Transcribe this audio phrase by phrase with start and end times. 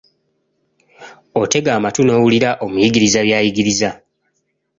[1.41, 3.89] Otega amatu n'owulira omuyigiriza by'ayigiriza.